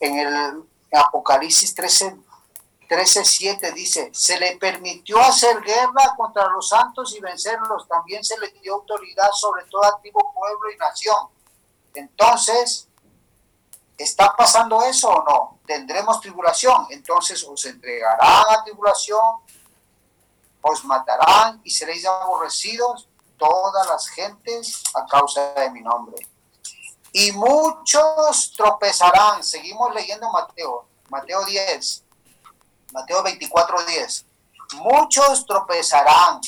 [0.00, 2.16] en el Apocalipsis 13,
[2.88, 7.88] 13.7 dice, se le permitió hacer guerra contra los santos y vencerlos.
[7.88, 11.28] También se le dio autoridad sobre todo activo pueblo y nación.
[11.94, 12.88] Entonces,
[13.96, 15.58] ¿está pasando eso o no?
[15.66, 16.86] Tendremos tribulación.
[16.90, 19.40] Entonces os entregarán a tribulación,
[20.60, 26.16] os matarán y seréis aborrecidos todas las gentes a causa de mi nombre.
[27.12, 29.42] Y muchos tropezarán.
[29.44, 32.03] Seguimos leyendo Mateo, Mateo 10,
[32.94, 34.26] Mateo 24, 10.
[34.74, 36.40] Muchos tropezarán.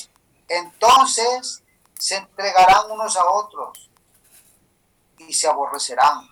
[0.49, 1.65] Entonces
[1.99, 3.91] se entregarán unos a otros
[5.19, 6.31] y se aborrecerán.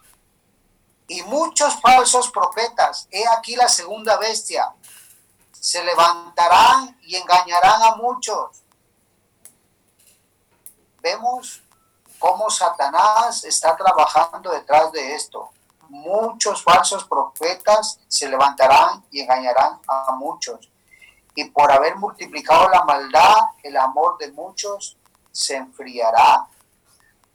[1.08, 4.72] Y muchos falsos profetas, he aquí la segunda bestia,
[5.52, 8.62] se levantarán y engañarán a muchos.
[11.02, 11.60] Vemos
[12.20, 15.50] cómo Satanás está trabajando detrás de esto.
[15.88, 20.70] Muchos falsos profetas se levantarán y engañarán a muchos.
[21.34, 24.96] Y por haber multiplicado la maldad, el amor de muchos
[25.32, 26.46] se enfriará.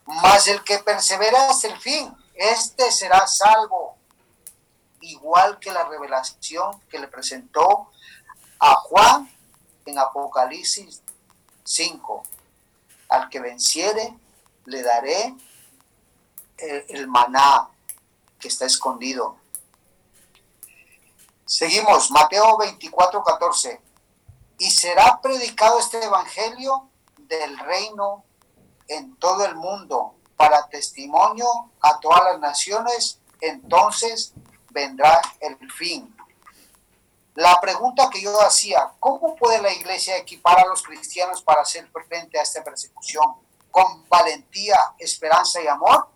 [0.06, 3.98] Mas el que persevera hasta el fin, este será salvo.
[5.02, 7.90] Igual que la revelación que le presentó
[8.60, 9.30] a Juan
[9.86, 11.02] en Apocalipsis
[11.64, 12.24] 5.
[13.10, 14.18] Al que venciere,
[14.66, 15.36] le daré
[16.58, 17.70] el, maná
[18.40, 19.38] que está escondido.
[21.46, 23.82] Seguimos, Mateo 24, 14.
[24.60, 28.24] Y será predicado este evangelio del reino
[28.88, 31.48] en todo el mundo para testimonio
[31.82, 34.34] a todas las naciones, entonces
[34.72, 36.16] vendrá el fin.
[37.36, 41.90] La pregunta que yo hacía, ¿cómo puede la iglesia equipar a los cristianos para hacer
[42.08, 43.36] frente a esta persecución?
[43.72, 46.08] con valentía, esperanza y amor?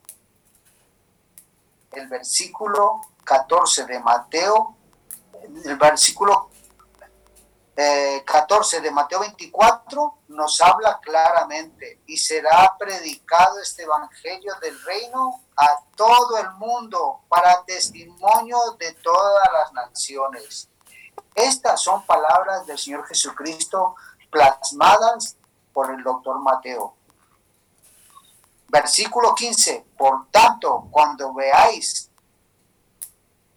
[1.95, 4.75] El versículo 14 de Mateo,
[5.63, 6.49] el versículo
[7.75, 15.41] 14 eh, de Mateo 24 nos habla claramente y será predicado este evangelio del reino
[15.57, 20.69] a todo el mundo para testimonio de todas las naciones.
[21.33, 23.95] Estas son palabras del Señor Jesucristo
[24.29, 25.37] plasmadas
[25.73, 26.95] por el doctor Mateo.
[28.73, 32.09] Versículo 15, por tanto, cuando veáis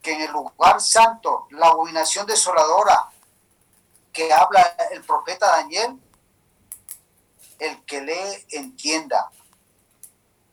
[0.02, 3.08] que en el lugar santo la abominación desoladora
[4.12, 5.98] que habla el profeta Daniel,
[7.58, 9.30] el que lee entienda.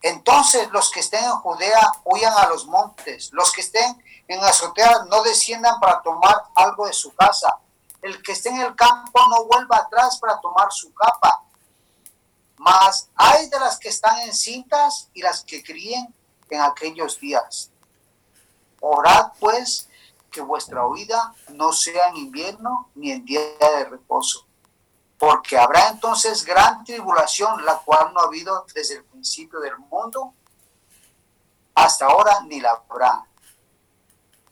[0.02, 5.04] Entonces los que estén en Judea huyan a los montes, los que estén en azotea
[5.10, 7.54] no desciendan para tomar algo de su casa,
[8.02, 11.44] el que esté en el campo no vuelva atrás para tomar su capa,
[12.64, 16.16] mas hay de las que están encintas y las que críen
[16.50, 17.72] en aquellos días.
[18.80, 19.90] Orad pues
[20.32, 24.48] que vuestra huida no sea en invierno ni en día de reposo,
[25.18, 30.34] porque habrá entonces gran tribulación, la cual no ha habido desde el principio del mundo
[31.76, 33.26] hasta ahora ni la habrá.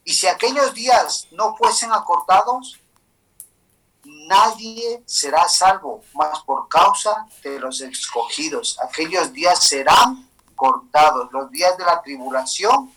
[0.04, 2.81] Y si aquellos días no fuesen acortados,
[4.03, 8.79] nadie será salvo, más por causa de los escogidos.
[8.81, 12.93] Aquellos días serán cortados, los días de la tribulación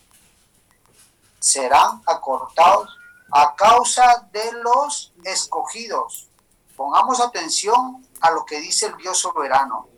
[1.39, 2.91] serán acortados
[3.31, 6.29] a causa de los escogidos.
[6.77, 9.89] Pongamos atención a lo que dice el Dios soberano.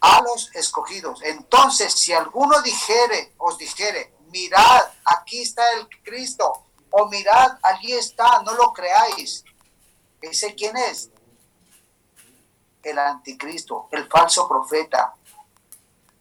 [0.00, 1.22] A los escogidos.
[1.22, 6.64] Entonces, si alguno dijere, os dijere, mirad, aquí está el Cristo,
[6.96, 9.44] o mirad, allí está, no lo creáis.
[10.20, 11.10] ¿Ese quién es?
[12.84, 15.12] El anticristo, el falso profeta.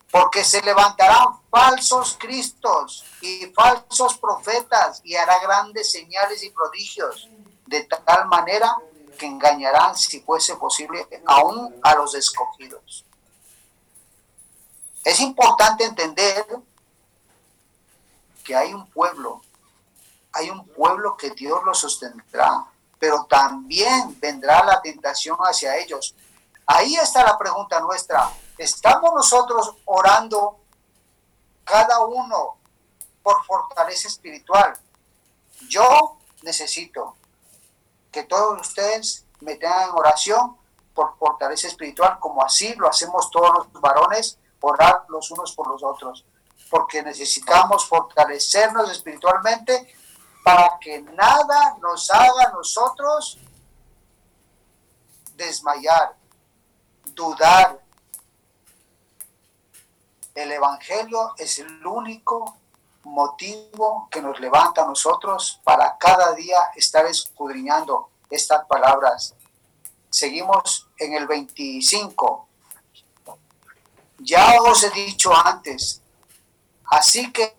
[0.09, 7.29] Porque se levantarán falsos cristos y falsos profetas y hará grandes señales y prodigios,
[7.67, 8.75] de tal manera
[9.19, 13.05] que engañarán, si fuese posible, aún a los escogidos.
[15.03, 16.47] Es importante entender
[18.43, 19.43] que hay un pueblo,
[20.33, 22.65] hay un pueblo que Dios lo sostendrá,
[22.99, 26.15] pero también vendrá la tentación hacia ellos.
[26.65, 28.31] Ahí está la pregunta nuestra.
[28.57, 30.59] ¿Estamos nosotros orando
[31.63, 32.57] cada uno
[33.21, 34.73] por fortaleza espiritual?
[35.69, 37.15] Yo necesito
[38.11, 40.57] que todos ustedes me tengan en oración
[40.95, 45.83] por fortaleza espiritual, como así lo hacemos todos los varones, orar los unos por los
[45.83, 46.25] otros,
[46.69, 49.93] porque necesitamos fortalecernos espiritualmente
[50.43, 53.39] para que nada nos haga a nosotros
[55.35, 56.15] desmayar,
[57.13, 57.81] dudar.
[60.35, 62.57] El Evangelio es el único
[63.03, 69.35] motivo que nos levanta a nosotros para cada día estar escudriñando estas palabras.
[70.09, 72.47] Seguimos en el 25.
[74.19, 76.01] Ya os he dicho antes,
[76.85, 77.55] así que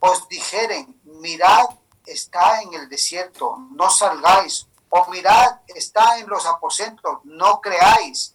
[0.00, 1.66] os dijeren, mirad,
[2.12, 8.34] está en el desierto, no salgáis, o mirad, está en los aposentos, no creáis,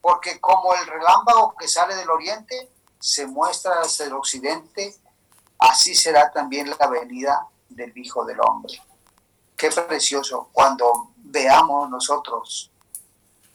[0.00, 4.96] porque como el relámpago que sale del oriente se muestra hacia el occidente,
[5.58, 8.80] así será también la venida del Hijo del Hombre.
[9.56, 12.70] Qué precioso cuando veamos nosotros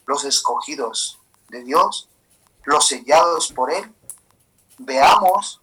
[0.05, 1.19] los escogidos
[1.49, 2.09] de Dios,
[2.63, 3.93] los sellados por Él,
[4.79, 5.58] veamos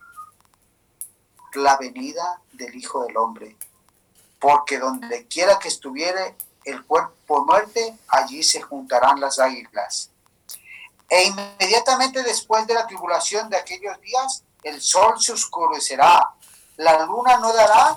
[1.57, 3.57] la venida del Hijo del Hombre.
[4.39, 10.11] Porque donde quiera que estuviere el cuerpo muerte, allí se juntarán las águilas.
[11.09, 16.35] E inmediatamente después de la tribulación de aquellos días, el sol se oscurecerá,
[16.77, 17.97] la luna no dará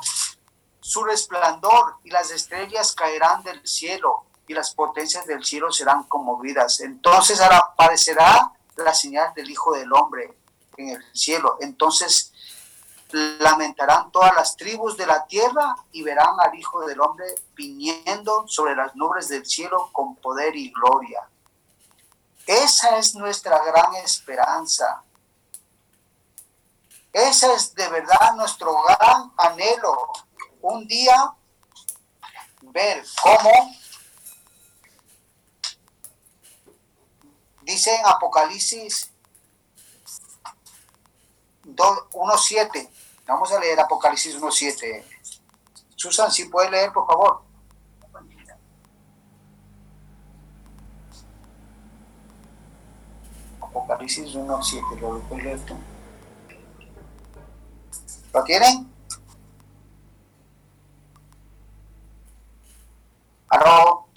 [0.79, 6.79] su resplandor y las estrellas caerán del cielo y las potencias del cielo serán conmovidas.
[6.79, 10.35] Entonces aparecerá la señal del Hijo del Hombre
[10.77, 11.57] en el cielo.
[11.61, 12.31] Entonces
[13.11, 18.75] lamentarán todas las tribus de la tierra y verán al Hijo del Hombre viniendo sobre
[18.75, 21.27] las nubes del cielo con poder y gloria.
[22.45, 25.03] Esa es nuestra gran esperanza.
[27.11, 30.11] Ese es de verdad nuestro gran anhelo.
[30.61, 31.33] Un día
[32.61, 33.51] ver cómo
[37.63, 39.11] dice en Apocalipsis
[41.65, 42.89] 1.7.
[43.29, 45.03] Vamos a leer Apocalipsis 1.7.
[45.95, 47.43] Susan, si puede leer, por favor.
[53.61, 55.75] Apocalipsis 1.7, ¿lo puedes leer tú?
[58.33, 58.91] ¿Lo tienen?
[63.49, 64.07] ¿Aló?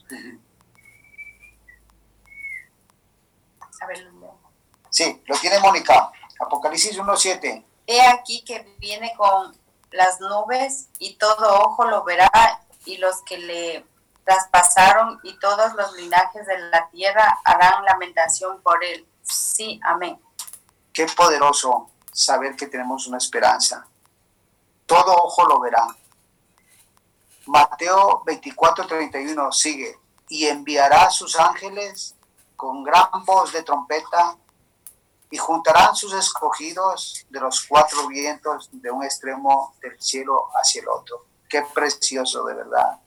[4.88, 6.10] Sí, lo tiene Mónica.
[6.40, 7.71] Apocalipsis 1.7.
[7.86, 9.56] He aquí que viene con
[9.90, 12.30] las nubes y todo ojo lo verá
[12.84, 13.86] y los que le
[14.24, 19.06] traspasaron y todos los linajes de la tierra harán lamentación por él.
[19.22, 20.20] Sí, amén.
[20.92, 23.86] Qué poderoso saber que tenemos una esperanza.
[24.86, 25.86] Todo ojo lo verá.
[27.46, 32.14] Mateo 24, 31 sigue, y enviará sus ángeles
[32.56, 34.36] con gran voz de trompeta
[35.32, 40.88] y juntarán sus escogidos de los cuatro vientos de un extremo del cielo hacia el
[40.90, 41.24] otro.
[41.48, 43.00] Qué precioso de verdad.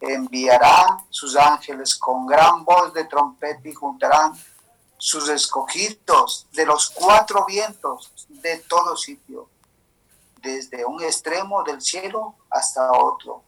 [0.00, 4.32] Enviará sus ángeles con gran voz de trompeta y juntarán
[4.96, 9.48] sus escogidos de los cuatro vientos de todo sitio,
[10.36, 13.42] desde un extremo del cielo hasta otro.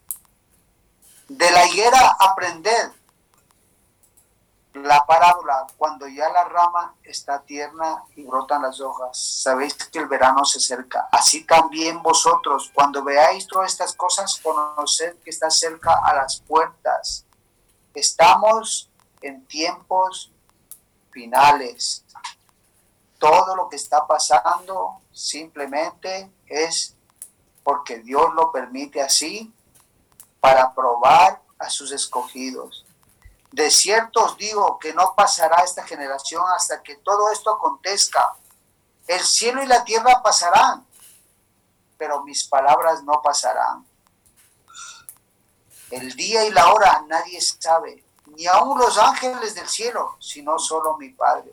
[1.28, 2.90] De la higuera aprended
[4.74, 10.06] la parábola, cuando ya la rama está tierna y brotan las hojas, sabéis que el
[10.06, 11.08] verano se acerca.
[11.10, 17.24] Así también vosotros, cuando veáis todas estas cosas, conoced que está cerca a las puertas.
[17.94, 18.88] Estamos
[19.22, 20.30] en tiempos
[21.10, 22.04] finales.
[23.18, 26.94] Todo lo que está pasando simplemente es
[27.64, 29.52] porque Dios lo permite así
[30.38, 32.86] para probar a sus escogidos
[33.52, 38.34] de cierto os digo que no pasará esta generación hasta que todo esto acontezca.
[39.06, 40.86] El cielo y la tierra pasarán,
[41.98, 43.84] pero mis palabras no pasarán.
[45.90, 50.96] El día y la hora nadie sabe, ni aun los ángeles del cielo, sino solo
[50.96, 51.52] mi Padre.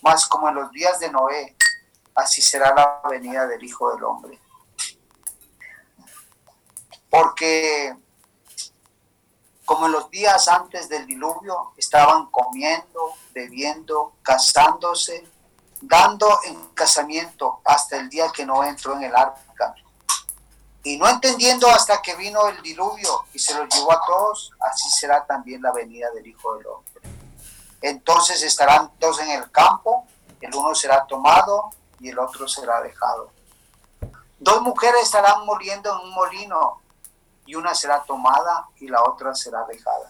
[0.00, 1.56] Mas como en los días de Noé,
[2.14, 4.38] así será la venida del Hijo del Hombre.
[7.10, 7.96] Porque
[9.72, 15.26] como en los días antes del diluvio, estaban comiendo, bebiendo, casándose
[15.80, 19.74] dando en casamiento hasta el día que no entró en el arca.
[20.84, 24.90] Y no entendiendo hasta que vino el diluvio y se los llevó a todos, así
[24.90, 26.92] será también la venida del Hijo del Hombre.
[27.80, 30.06] Entonces estarán todos en el campo,
[30.42, 33.30] el uno será tomado y el otro será dejado.
[34.38, 36.82] Dos mujeres estarán moliendo en un molino
[37.46, 40.08] y una será tomada y la otra será dejada.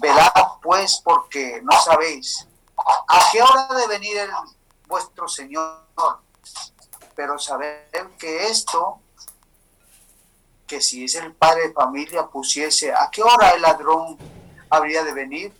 [0.00, 0.32] Velad
[0.62, 4.30] pues porque no sabéis a qué hora de venir el,
[4.86, 5.86] vuestro Señor,
[7.14, 7.88] pero saber
[8.18, 9.00] que esto,
[10.66, 14.18] que si es el padre de familia pusiese a qué hora el ladrón
[14.70, 15.54] habría de venir,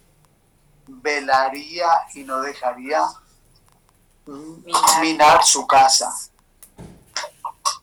[0.87, 3.03] velaría y no dejaría
[5.01, 6.15] minar su casa.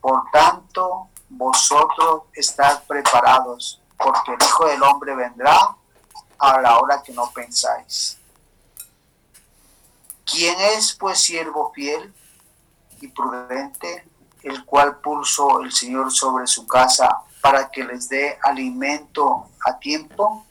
[0.01, 5.75] Por tanto, vosotros estad preparados, porque el Hijo del Hombre vendrá
[6.39, 8.17] a la hora que no pensáis.
[10.25, 12.13] ¿Quién es pues siervo fiel
[13.01, 14.07] y prudente,
[14.43, 17.09] el cual puso el Señor sobre su casa
[17.41, 20.45] para que les dé alimento a tiempo?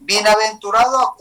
[0.00, 1.14] Bienaventurado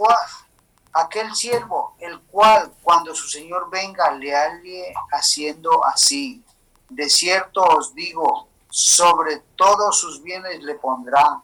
[0.93, 6.43] aquel siervo, el cual cuando su Señor venga le halle haciendo así.
[6.89, 11.41] De cierto os digo, sobre todos sus bienes le pondrá.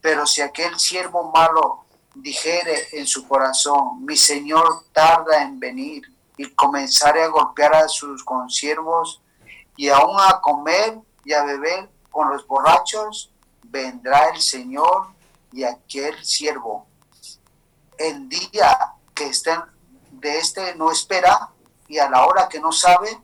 [0.00, 6.02] Pero si aquel siervo malo dijere en su corazón, mi Señor tarda en venir,
[6.36, 9.20] y comenzare a golpear a sus consiervos,
[9.76, 13.30] y aún a comer y a beber con los borrachos,
[13.62, 15.08] vendrá el Señor
[15.52, 16.86] y aquel siervo.
[17.98, 19.60] El día que estén
[20.12, 21.50] de este no espera,
[21.88, 23.20] y a la hora que no sabe,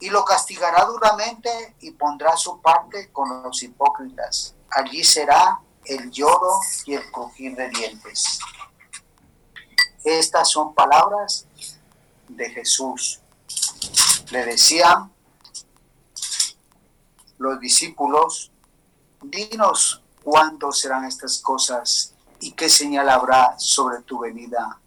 [0.00, 4.54] y lo castigará duramente y pondrá su parte con los hipócritas.
[4.70, 8.38] Allí será el lloro y el crujir de dientes.
[10.04, 11.46] Estas son palabras
[12.28, 13.20] de Jesús.
[14.30, 15.12] Le decían
[17.38, 18.52] los discípulos,
[19.22, 24.80] dinos cuándo serán estas cosas y qué señal habrá sobre tu venida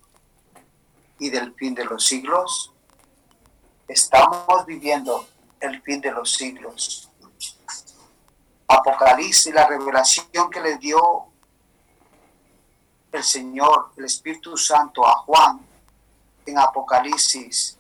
[1.18, 2.74] y del fin de los siglos.
[3.90, 5.28] Estamos viviendo
[5.60, 7.10] el fin de los siglos.
[8.68, 11.26] Apocalipsis, la revelación que le dio
[13.12, 15.66] el Señor, el Espíritu Santo a Juan
[16.46, 17.80] en Apocalipsis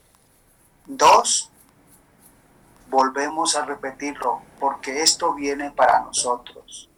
[0.87, 1.51] 2,
[2.89, 6.89] volvemos a repetirlo porque esto viene para nosotros.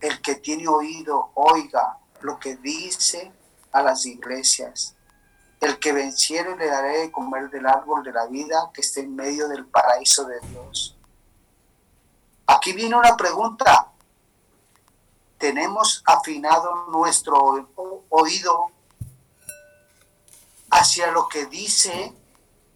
[0.00, 3.32] El que tiene oído, oiga lo que dice
[3.70, 4.93] a las iglesias.
[5.64, 9.16] El que venciere le daré de comer del árbol de la vida que está en
[9.16, 10.94] medio del paraíso de Dios.
[12.46, 13.90] Aquí viene una pregunta.
[15.38, 17.70] ¿Tenemos afinado nuestro
[18.10, 18.72] oído
[20.70, 22.12] hacia lo que dice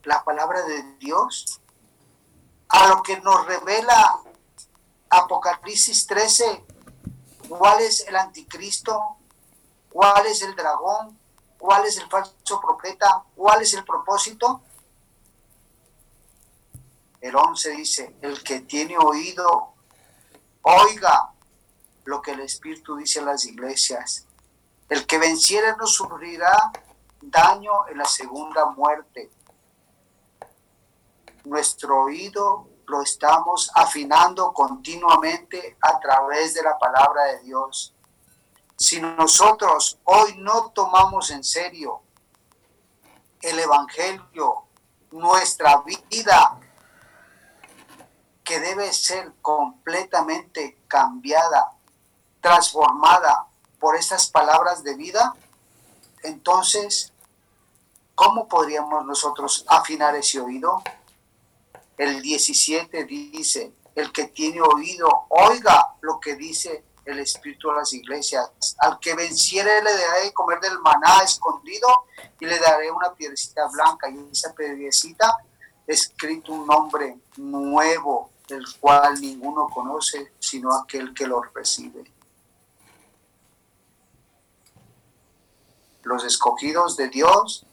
[0.05, 1.61] la palabra de Dios?
[2.71, 4.19] A lo que nos revela
[5.11, 6.65] Apocalipsis 13,
[7.51, 9.19] cuál es el anticristo,
[9.91, 11.18] cuál es el dragón,
[11.59, 14.63] cuál es el falso profeta, cuál es el propósito.
[17.21, 19.75] El 11 dice, el que tiene oído,
[20.63, 21.33] oiga
[22.05, 24.27] lo que el Espíritu dice a las iglesias.
[24.89, 26.73] El que venciere no sufrirá
[27.21, 29.31] daño en la segunda muerte.
[31.45, 37.95] Nuestro oído lo estamos afinando continuamente a través de la palabra de Dios.
[38.79, 42.01] Si nosotros hoy no tomamos en serio
[43.43, 44.67] el Evangelio,
[45.11, 46.61] nuestra vida
[48.45, 51.73] que debe ser completamente cambiada,
[52.41, 53.49] transformada
[53.81, 55.35] por estas palabras de vida,
[56.23, 57.13] entonces,
[58.15, 60.83] ¿cómo podríamos nosotros afinar ese oído?
[61.97, 67.93] El 17 dice, el que tiene oído, oiga lo que dice el Espíritu a las
[67.93, 68.51] iglesias.
[68.79, 71.89] Al que venciere le daré de comer del maná escondido
[72.39, 75.37] y le daré una piedrecita blanca y en esa piedrecita
[75.87, 82.05] escrito un nombre nuevo el cual ninguno conoce sino aquel que lo recibe.
[86.03, 87.67] Los escogidos de Dios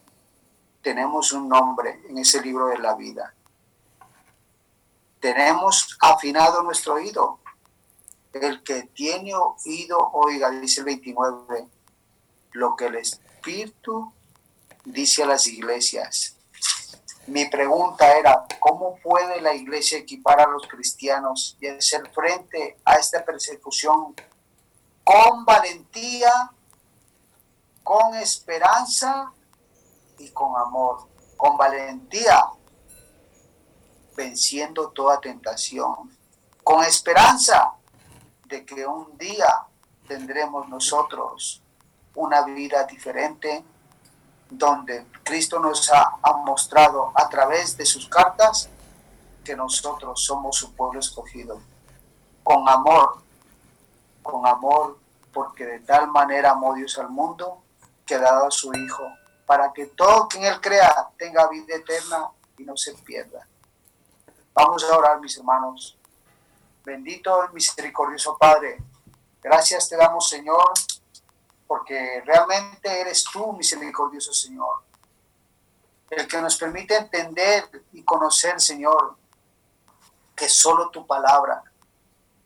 [0.81, 3.33] tenemos un nombre en ese libro de la vida.
[5.19, 7.39] Tenemos afinado nuestro oído.
[8.41, 11.69] El que tiene oído, oiga, dice el 29,
[12.51, 14.11] lo que el Espíritu
[14.83, 16.35] dice a las iglesias.
[17.27, 22.95] Mi pregunta era, ¿cómo puede la iglesia equipar a los cristianos y hacer frente a
[22.95, 24.13] esta persecución
[25.05, 26.51] con valentía,
[27.83, 29.31] con esperanza
[30.19, 31.07] y con amor,
[31.37, 32.47] con valentía,
[34.13, 36.13] venciendo toda tentación,
[36.65, 37.74] con esperanza
[38.63, 39.65] que un día
[40.07, 41.61] tendremos nosotros
[42.15, 43.63] una vida diferente
[44.49, 48.69] donde Cristo nos ha, mostrado a través de sus cartas
[49.43, 51.59] que nosotros somos su pueblo escogido.
[52.43, 53.17] Con amor,
[54.21, 54.97] con amor,
[55.33, 57.63] porque de tal manera amó Dios al mundo
[58.05, 59.03] que ha dado su Hijo,
[59.45, 63.47] para que todo quien Él crea tenga vida eterna y no se pierda.
[64.53, 65.97] Vamos a orar, mis hermanos.
[66.85, 68.77] Bendito y misericordioso Padre,
[69.41, 70.71] gracias te damos, Señor,
[71.65, 74.83] porque realmente eres tú, misericordioso Señor,
[76.11, 79.15] el que nos permite entender y conocer, Señor,
[80.35, 81.63] que solo tu palabra,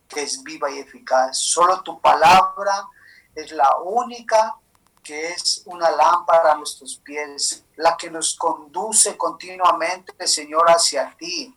[0.08, 2.88] que es viva y eficaz, solo tu palabra
[3.36, 4.56] es la única
[5.04, 11.54] que es una lámpara a nuestros pies, la que nos conduce continuamente, Señor, hacia ti.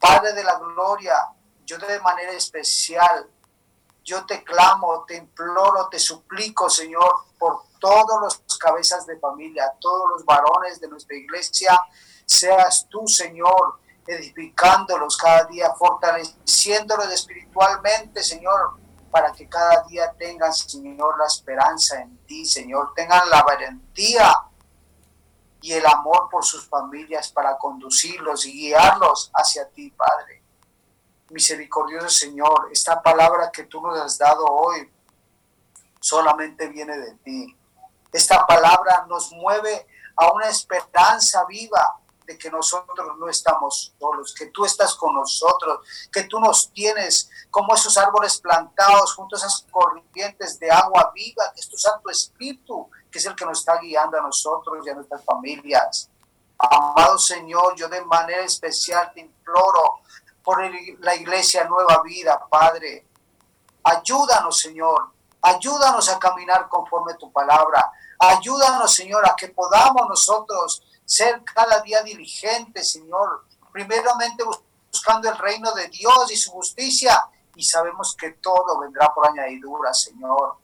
[0.00, 1.14] Padre de la gloria,
[1.64, 3.28] yo de manera especial
[4.04, 10.10] yo te clamo, te imploro, te suplico, Señor, por todos los cabezas de familia, todos
[10.10, 11.80] los varones de nuestra iglesia,
[12.26, 18.76] seas tú, Señor, edificándolos cada día, fortaleciéndolos espiritualmente, Señor,
[19.10, 24.34] para que cada día tengan, Señor, la esperanza en ti, Señor, tengan la valentía
[25.62, 30.43] y el amor por sus familias para conducirlos y guiarlos hacia ti, Padre
[31.34, 34.88] misericordioso Señor, esta palabra que tú nos has dado hoy
[36.00, 37.56] solamente viene de ti.
[38.12, 44.46] Esta palabra nos mueve a una esperanza viva de que nosotros no estamos solos, que
[44.46, 45.80] tú estás con nosotros,
[46.12, 51.50] que tú nos tienes como esos árboles plantados junto a esas corrientes de agua viva,
[51.52, 54.88] que es tu Santo Espíritu, que es el que nos está guiando a nosotros y
[54.88, 56.08] a nuestras familias.
[56.56, 60.03] Amado Señor, yo de manera especial te imploro
[60.44, 60.62] por
[61.00, 63.06] la iglesia Nueva Vida, Padre.
[63.82, 65.10] Ayúdanos, Señor.
[65.40, 67.90] Ayúdanos a caminar conforme tu palabra.
[68.18, 73.46] Ayúdanos, Señor, a que podamos nosotros ser cada día diligentes, Señor.
[73.72, 74.44] Primeramente
[74.90, 77.26] buscando el reino de Dios y su justicia.
[77.56, 80.56] Y sabemos que todo vendrá por añadidura, Señor.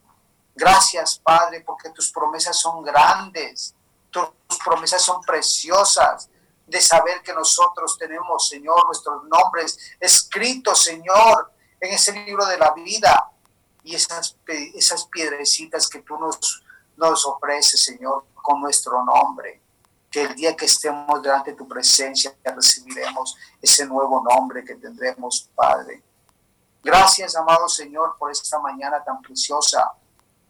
[0.54, 3.74] Gracias, Padre, porque tus promesas son grandes.
[4.10, 4.28] Tus
[4.62, 6.28] promesas son preciosas
[6.70, 12.72] de saber que nosotros tenemos, Señor, nuestros nombres escritos, Señor, en ese libro de la
[12.72, 13.32] vida
[13.82, 16.62] y esas, esas piedrecitas que tú nos,
[16.96, 19.60] nos ofreces, Señor, con nuestro nombre.
[20.10, 25.50] Que el día que estemos delante de tu presencia recibiremos ese nuevo nombre que tendremos,
[25.54, 26.02] Padre.
[26.82, 29.92] Gracias, amado Señor, por esta mañana tan preciosa,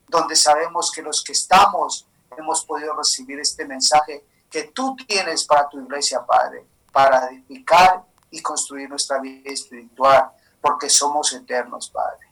[0.07, 2.07] donde sabemos que los que estamos
[2.37, 8.43] hemos podido recibir este mensaje que tú tienes para tu iglesia, Padre, para edificar y
[8.43, 12.27] construir nuestra vida espiritual, porque somos eternos, Padre.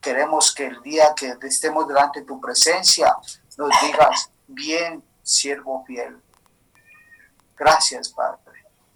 [0.00, 3.16] Queremos que el día que estemos delante de tu presencia,
[3.56, 6.20] nos digas, bien, siervo fiel.
[7.56, 8.40] Gracias, Padre.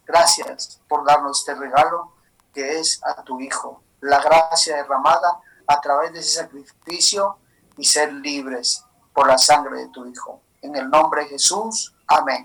[0.05, 2.13] Gracias por darnos este regalo
[2.53, 7.39] que es a tu Hijo, la gracia derramada a través de ese sacrificio
[7.77, 10.43] y ser libres por la sangre de tu Hijo.
[10.61, 11.95] En el nombre de Jesús.
[12.09, 12.45] Amén.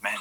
[0.00, 0.18] Amén.